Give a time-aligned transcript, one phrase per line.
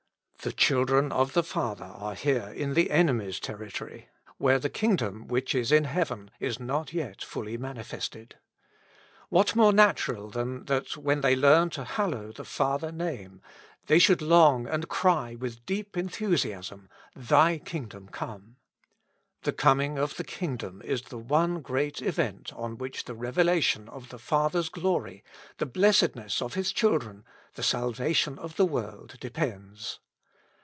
[0.43, 5.53] The children of the Father are here in the enemy's territory, where the kingdom, which
[5.53, 8.37] is in heaven, is not yet fully manifested.
[9.29, 13.43] What more natural than that, when they learn to hallow the Father name,
[13.85, 18.55] they should long and cry with deep enthusiasm, "Thy kingdom come."
[19.43, 24.09] The coming of the kingdom is the one great event on which the revelation of
[24.09, 25.23] the Father's glory,
[25.59, 29.99] the blessedness of His children, the salvation of the world depends.